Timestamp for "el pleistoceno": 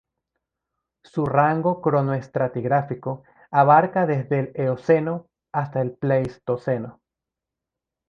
5.83-6.99